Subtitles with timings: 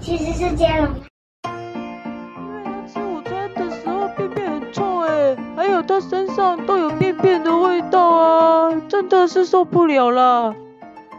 [0.00, 0.88] 其实是接龙。
[1.44, 1.52] 因
[2.54, 10.54] 为他吃午餐的时候便便很臭哎，还有他身上都有便便的味道啊，真的是受不了了。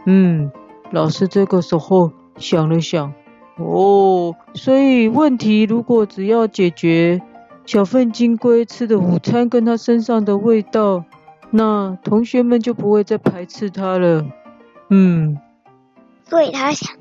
[0.06, 0.50] 嗯，
[0.90, 3.12] 老师这个时候想了想，
[3.56, 7.22] 哦，所以问题如果只要解决
[7.64, 11.04] 小粪金龟吃的午餐跟他身上的味道，
[11.50, 14.26] 那同学们就不会再排斥他了。
[14.90, 15.38] 嗯，
[16.24, 16.96] 所以他想，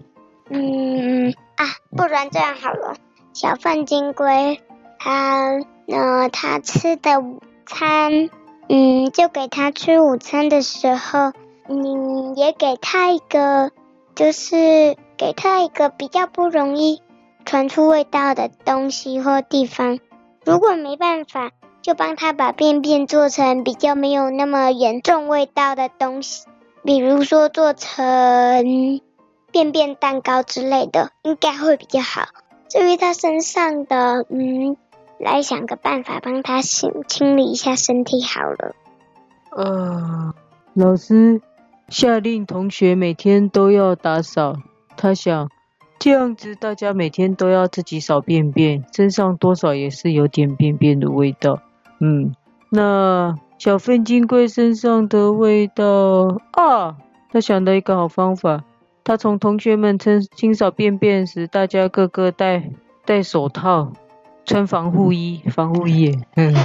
[0.50, 2.96] 嗯啊，不然这样好了，
[3.34, 4.60] 小粪金龟
[4.98, 8.32] 他呃他吃的午餐，
[8.68, 11.34] 嗯，就给他吃午餐的时候。
[11.68, 13.72] 你也给他一个，
[14.14, 17.02] 就是给他一个比较不容易
[17.46, 20.00] 传出味道的东西或地方。
[20.44, 21.52] 如果没办法，
[21.82, 26.46] 就帮他把便便做成比较没有那么严重味道的东西，
[26.84, 29.00] 比如说做成
[29.52, 32.30] 便便蛋糕之类的，应该会比较好。
[32.70, 34.78] 至于他身上的，嗯，
[35.20, 38.76] 来想个办法帮他清清理一下身体好了。
[39.52, 40.34] 呃，
[40.74, 41.42] 老师。
[41.90, 44.56] 下令同学每天都要打扫。
[44.96, 45.50] 他想，
[46.00, 51.60] 这样子大家每天都要自己扫便便，身上多少也是有点便便的味道。
[52.00, 52.34] 嗯，
[52.70, 56.96] 那小粪金龟身上的味道啊，
[57.30, 58.64] 他想到一个好方法。
[59.04, 62.70] 他从同学们清清扫便便时，大家个个戴
[63.06, 63.94] 戴手套，
[64.46, 66.20] 穿防护衣，防护衣。
[66.36, 66.56] 嗯，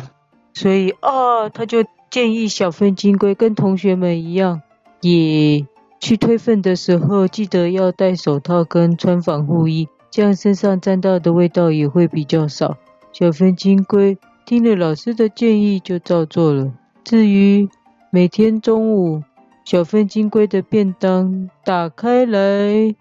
[0.52, 4.62] 所以啊，他就建议小粪金龟跟同学们一样。
[5.00, 5.66] 也
[6.00, 12.76] 去推粪的时候，记得要戴手套跟穿防护衣，这样身上沾到的味道也会比较少。
[13.12, 16.72] 小粪金龟听了老师的建议，就照做了。
[17.04, 17.68] 至于
[18.10, 19.22] 每天中午
[19.66, 22.94] 小份金龟的便当打开来，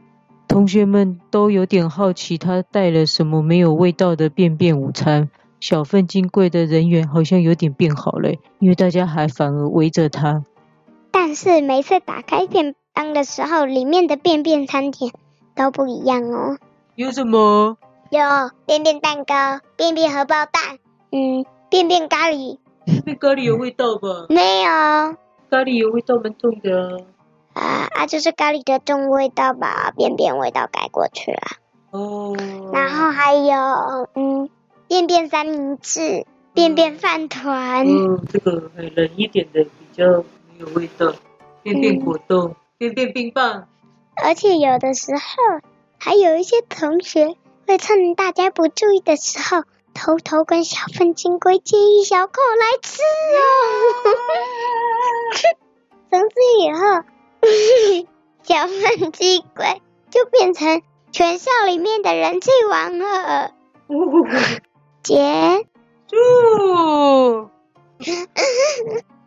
[0.47, 5.29] 同学们都有点好奇，他带了什么没有味道的便便午餐。
[5.59, 10.43] 小份金龟的人缘好像有点变好了，因为大家还反而围着他。
[11.11, 15.11] 但是每次打开便当的时候，里面的便便餐点
[15.55, 16.57] 都不一样哦。
[16.95, 17.77] 有什么？
[18.09, 18.19] 有
[18.65, 20.79] 便便蛋糕、便便荷包蛋，
[21.11, 22.57] 嗯，便便咖喱。
[22.85, 24.25] 便便咖喱有味道吧？
[24.29, 25.15] 没有。
[25.55, 26.99] 咖喱有味道蛮重的啊。
[27.53, 31.39] 啊啊，就是咖喱的重味道把便便味道改过去了。
[31.91, 32.35] 哦。
[32.73, 34.49] 然后还有嗯，
[34.89, 37.87] 便便三明治、便便饭团。
[37.87, 40.59] 嗯，这个很冷一点的比较没。
[40.59, 41.13] 有味道，
[41.63, 43.67] 便便果冻，嗯、便便冰棒。
[44.15, 45.21] 而且有的时候，
[45.97, 49.63] 还有一些同学会趁大家不注意的时候，
[49.95, 53.39] 偷偷跟小粪金龟借一小口来吃哦。
[56.11, 57.03] 从此以后，
[58.43, 63.51] 小粪金龟就变成全校里面的人气王了。
[65.01, 65.65] 结
[66.11, 67.49] 束。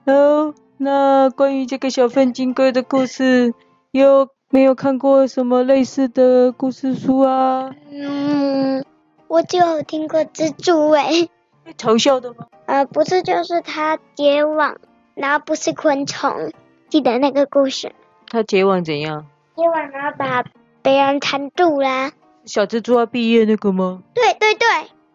[0.05, 0.55] 好。
[0.81, 3.53] 那关于这个小粪金龟的故事，
[3.91, 7.75] 有没有看过什么类似的故事书啊？
[7.91, 8.85] 嗯，
[9.29, 11.29] 我就有听过蜘蛛诶。
[11.65, 12.47] 被嘲笑的吗？
[12.67, 14.77] 呃，不是，就是它结网，
[15.15, 16.53] 然后不是昆虫，
[16.89, 17.93] 记得那个故事。
[18.29, 19.27] 它结网怎样？
[19.55, 20.45] 结网然后把
[20.83, 22.13] 别人缠住啦。
[22.45, 24.03] 小蜘蛛要毕业那个吗？
[24.15, 24.67] 对对对。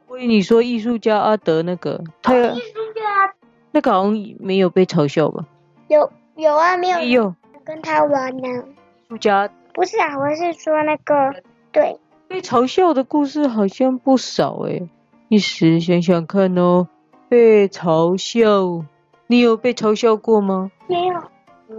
[0.07, 2.51] 所以你说艺术家阿德那个，他有。
[2.51, 3.33] 艺术家。
[3.71, 5.43] 那个好像没有被嘲笑吧？
[5.87, 7.35] 有有啊，没有有
[7.65, 8.47] 跟他玩呢。
[8.47, 11.41] 艺术家不是啊，我是说那个
[11.71, 11.97] 对
[12.33, 14.89] 被嘲笑的故事好像不少诶。
[15.29, 16.87] 一时想想看哦，
[17.29, 18.83] 被嘲笑，
[19.27, 20.71] 你有被嘲笑过吗？
[20.89, 21.21] 没有。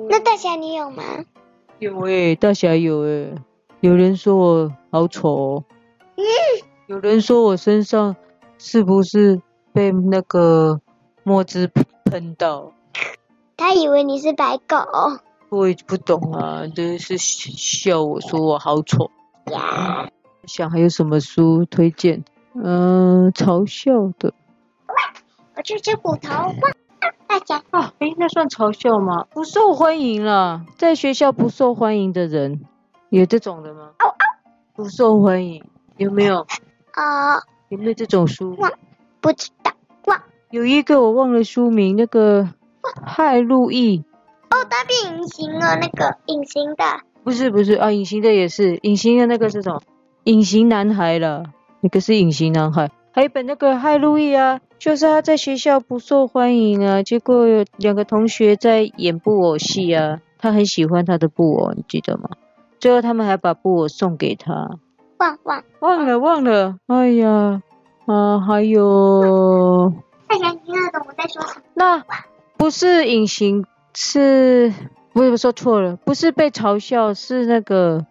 [0.09, 1.03] 那大侠你有吗？
[1.81, 3.34] 有诶，大侠有诶。
[3.81, 5.64] 有人说我好丑哦。
[6.14, 6.22] 嗯。
[6.87, 8.14] 有人说我身上
[8.56, 10.81] 是不是被那个
[11.25, 11.69] 墨汁
[12.04, 12.72] 喷到？
[13.56, 14.76] 他以为你是白狗，
[15.48, 19.11] 我也不懂啊，真是笑我说我好丑
[19.50, 20.08] 呀。
[20.46, 22.25] 想还有什么书推荐？
[22.55, 24.32] 嗯、呃，嘲笑的。
[25.56, 26.55] 我去吃骨头。
[27.26, 29.26] 大家啊，诶、欸，那算嘲笑吗？
[29.31, 32.61] 不受欢迎了，在学校不受欢迎的人，
[33.08, 33.91] 有这种的吗？
[33.99, 34.14] 哦哦，
[34.75, 35.64] 不受欢迎，
[35.96, 36.46] 有没有？
[36.93, 38.55] 啊、哦，有没有这种书？
[38.56, 38.70] 哇，
[39.20, 39.73] 不知道。
[40.06, 42.49] 哇，有一个我忘了书名，那个。
[43.02, 44.05] 害路易
[44.50, 46.85] 哦，他变隐形了，那个隐形的
[47.23, 49.81] 不是不是啊，隐形的也是隐形的那个是什么？
[50.25, 51.44] 隐形男孩了，
[51.81, 52.91] 那个是隐形男孩。
[53.12, 62.31] 还有一本那个嗨路易啊，就是他在学校不受欢迎啊，结果有两个同学在演布偶戏啊，他很喜欢他的布偶，你记得吗？
[62.81, 64.71] 最后他们还把布偶送给他。
[65.19, 67.61] 忘忘忘了忘了，哎呀
[68.06, 69.93] 啊，还有。
[70.27, 71.62] 大侠，你听得懂我在说什么？
[71.75, 72.03] 那
[72.56, 74.73] 不是隐形，是
[75.12, 78.06] 我有说错了，不是被嘲笑，是那个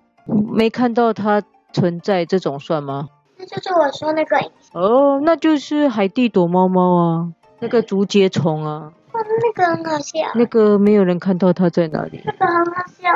[0.53, 3.09] 没看到它存在，这种算吗？
[3.37, 4.37] 那就是我说那个。
[4.73, 8.93] 哦，那就是海地躲猫猫啊，那个竹节虫啊。
[9.11, 10.19] 哦，那个很好笑。
[10.35, 12.21] 那个没有人看到它在哪里。
[12.23, 13.09] 那个很好笑，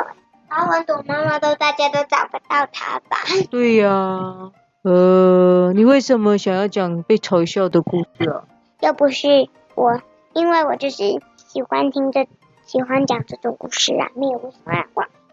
[0.48, 3.16] 然后玩躲猫猫都大家都找不到它吧？
[3.50, 4.52] 对呀、啊，
[4.82, 8.44] 呃，你为什么想要讲被嘲笑的故事啊？
[8.80, 10.00] 又不是我，
[10.34, 12.28] 因为我就是喜欢听这，
[12.64, 14.84] 喜欢讲这种故事啊，没有为什么要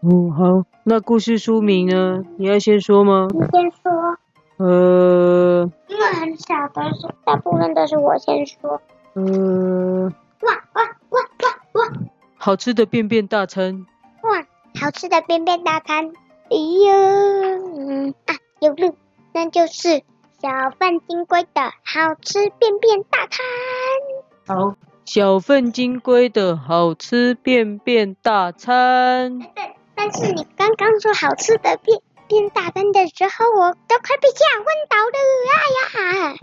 [0.02, 0.10] 讲。
[0.10, 2.22] 哦，好，那故事书名呢？
[2.38, 3.28] 你要先说吗？
[3.32, 4.16] 你先说。
[4.58, 5.70] 呃。
[5.88, 8.80] 因为很少都是，大部分都是我先说。
[9.14, 10.12] 呃。
[10.42, 11.20] 哇哇哇
[11.74, 11.92] 哇哇！
[12.36, 13.86] 好吃的便便大餐。
[14.22, 14.44] 哇，
[14.80, 16.12] 好吃的便便大餐。
[16.50, 16.92] 哎呦，
[17.76, 18.94] 嗯啊，有了，
[19.32, 20.02] 那就是。
[20.38, 20.48] 小
[20.78, 23.44] 粪金龟的好吃便便大餐。
[24.46, 24.76] 好，
[25.06, 29.40] 小粪金龟的好吃便便大餐。
[29.54, 35.18] 但 但是你刚刚说好吃的变变大灯的时候，我都快被吓昏倒了！
[35.56, 36.36] 哎呀，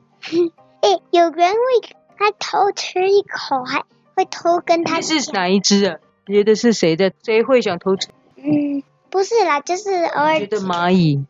[0.81, 3.83] 哎，有人会还偷吃一口，还
[4.15, 4.99] 会偷跟他。
[5.01, 5.97] 是哪一只啊？
[6.25, 7.11] 你觉得是谁的？
[7.23, 8.09] 谁会想偷吃？
[8.37, 10.39] 嗯，不是啦，就是偶尔。
[10.39, 11.25] 觉得蚂蚁。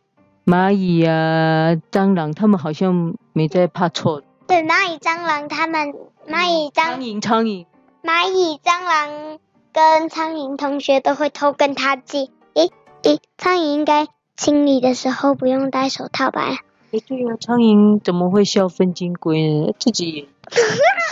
[0.46, 4.20] 蚂蚁呀、啊，蟑螂，他们好像没在怕臭。
[4.46, 5.94] 对，蚂蚁、蟑螂，他们
[6.28, 7.66] 蚂蚁、蟑苍蝇、苍蝇，
[8.02, 9.38] 蚂蚁、蟑螂
[9.74, 12.30] 跟苍蝇同学都会偷跟他借。
[12.54, 12.70] 诶
[13.02, 14.06] 诶，苍蝇应该
[14.36, 16.58] 清理的时候不用戴手套吧？
[16.92, 19.72] 诶，对呀、啊，苍蝇怎么会笑粪金龟呢？
[19.80, 20.28] 自己也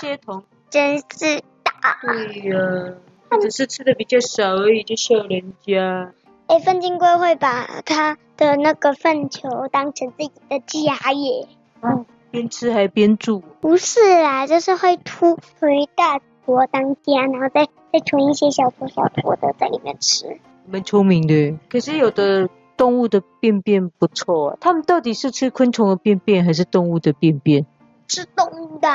[0.00, 1.98] 协同，真是大。
[2.02, 2.94] 对呀、啊，
[3.30, 6.12] 他只是吃的比较少而已，就笑人家。
[6.46, 11.48] 哎，粪金龟会把它的那个粪球当成自己的家耶。
[11.80, 13.42] 嗯，边吃还边住？
[13.60, 20.38] 不是啦，就是会突出一大坨当家，然后再再存一些小坨小坨的在里面吃。
[20.66, 21.58] 蛮聪明的。
[21.68, 27.66] 可是有的动物的便便不错啊，它们到底是吃昆虫的便便还是动物的便便？
[28.08, 28.88] 吃动物的。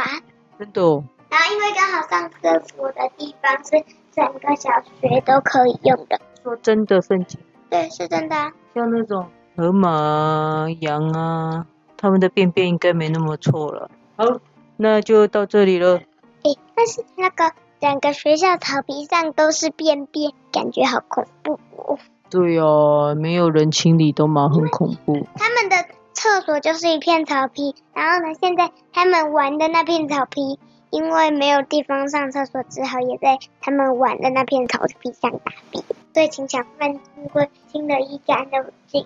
[0.58, 1.04] 真的哦。
[1.30, 4.70] 然后因为刚好上厕所的地方是整个小
[5.02, 6.20] 学都可以用的。
[6.42, 7.40] 说真的粪金？
[7.70, 8.54] 对，是真的啊。
[8.74, 11.68] 像那种河马啊、羊啊，
[11.98, 13.92] 他们的便便应该没那么臭了。
[14.16, 14.40] 好，
[14.78, 15.98] 那就到这里了。
[16.44, 22.00] 诶，但是那个整个学校草皮上都是便便，感觉好恐怖哦。
[22.30, 25.26] 对哦，没有人清理都蛮很恐怖。
[25.36, 25.76] 他们的
[26.14, 30.60] 厕所就是一片草皮，然后呢，现在他们玩的那片草皮，
[30.90, 35.84] 因为没有地方上厕所，只好也在他们玩的那片草皮上大便。
[36.14, 39.06] 对，请小贩经过清得一干二净。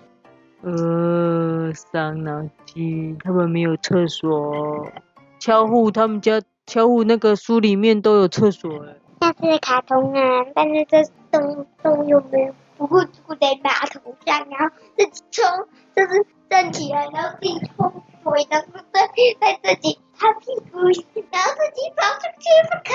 [0.62, 4.86] 呃，伤脑筋，他们没有厕所。
[5.38, 8.96] 巧虎他们家，巧虎那个书里面都有厕所哎。
[9.20, 15.44] 那是卡通啊，但是这动动物又没有，不会坐在马桶上，然后自己冲，
[15.94, 17.92] 就是站起来，然后自己冲
[18.24, 19.06] 水，然后再
[19.40, 20.78] 再自己擦屁股，
[21.30, 22.94] 然后自己跑出去，不可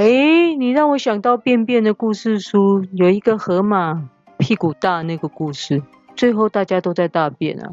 [0.00, 0.06] 能。
[0.06, 4.08] 哎，你让我想到便便的故事书，有一个河马
[4.38, 5.82] 屁股大那个故事，
[6.16, 7.72] 最后大家都在大便啊，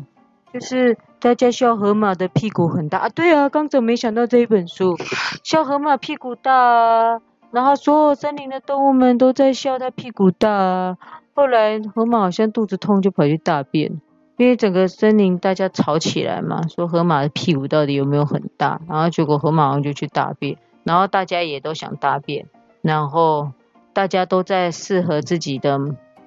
[0.56, 3.10] 就是大家笑河马的屁股很大啊。
[3.10, 4.96] 对啊，刚怎么没想到这一本书，
[5.44, 7.20] 笑河马屁股大啊，
[7.52, 10.98] 然后所有森林的动物们都在笑它屁股大啊。
[11.34, 14.00] 后来河马好像肚子痛，就跑去大便。
[14.38, 22.46] 因为整个森林大家吵起来嘛，说河马的屁股到底有没有很大，然后结果河马王就去大便，然后大家也都想大便，
[22.82, 23.52] 然后
[23.92, 25.78] 大家都在适合自己的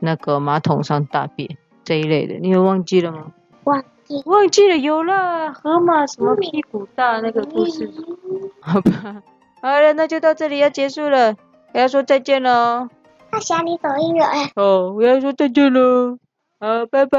[0.01, 3.33] 那个马桶上大便这一类的，你有忘记了吗？
[3.65, 3.87] 忘记，
[4.25, 7.91] 忘记了，有了，河马什么屁股大那个故事，
[8.61, 9.23] 好吧，
[9.61, 11.37] 好了，那就到这里要结束了，
[11.75, 12.89] 我要说再见了。
[13.31, 14.51] 大侠你走音了哎。
[14.57, 16.17] 哦，我要说再见了。
[16.59, 17.19] 好，拜拜。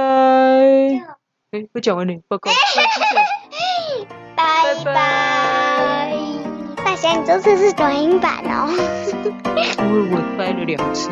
[1.51, 2.51] 哎，不讲完了，报告。
[4.35, 6.13] 拜拜。
[6.83, 8.67] 大侠，你这次是短音版哦。
[9.77, 11.09] 因为我掰了两次。